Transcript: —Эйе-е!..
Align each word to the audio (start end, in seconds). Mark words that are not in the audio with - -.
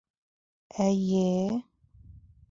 —Эйе-е!.. 0.85 1.39